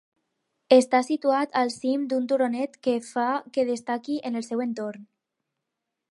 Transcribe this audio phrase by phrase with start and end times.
[0.75, 3.25] Està situat al cim d'un turonet, que fa
[3.57, 5.05] que destaqui en el seu entorn.